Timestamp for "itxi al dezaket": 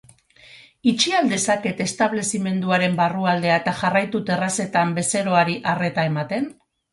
0.91-1.83